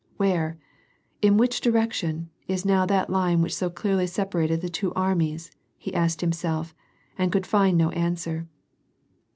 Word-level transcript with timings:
"W^here, 0.19 0.57
in 1.21 1.37
which 1.37 1.61
direction, 1.61 2.31
is 2.47 2.65
now 2.65 2.87
that 2.87 3.11
line 3.11 3.39
which 3.43 3.53
so 3.53 3.69
clearly 3.69 4.07
separated 4.07 4.59
the 4.61 4.67
two 4.67 4.91
armies?" 4.95 5.51
ho 5.85 5.91
asked 5.93 6.21
himself, 6.21 6.73
and 7.19 7.31
could 7.31 7.45
find 7.45 7.77
no 7.77 7.91
ans^i^r. 7.91 8.47